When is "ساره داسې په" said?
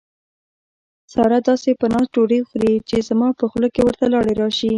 1.13-1.85